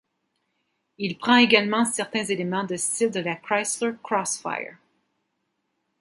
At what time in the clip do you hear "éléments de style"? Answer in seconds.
2.25-3.11